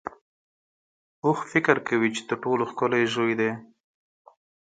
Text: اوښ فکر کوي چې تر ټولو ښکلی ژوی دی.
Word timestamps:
اوښ 1.25 1.39
فکر 1.51 1.77
کوي 1.87 2.09
چې 2.15 2.21
تر 2.29 2.37
ټولو 2.43 2.63
ښکلی 2.71 3.03
ژوی 3.13 3.33
دی. 3.39 3.51